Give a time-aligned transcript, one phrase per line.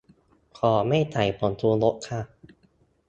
[0.57, 2.21] ขอไม่ใส่ผงชูรสค่ะ